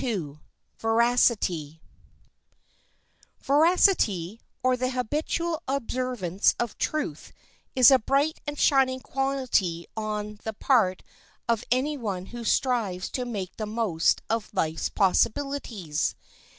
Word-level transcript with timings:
]Veracity, 0.79 1.79
or 3.47 3.61
the 4.75 4.89
habitual 4.89 5.61
observance 5.67 6.55
of 6.59 6.75
truth, 6.79 7.31
is 7.75 7.91
a 7.91 7.99
bright 7.99 8.41
and 8.47 8.57
shining 8.57 8.99
quality 8.99 9.85
on 9.95 10.39
the 10.43 10.53
part 10.53 11.03
of 11.47 11.63
any 11.69 11.97
one 11.97 12.25
who 12.33 12.43
strives 12.43 13.09
to 13.11 13.25
make 13.25 13.55
the 13.57 13.67
most 13.67 14.23
of 14.27 14.51
life's 14.55 14.89
possibilities. 14.89 16.15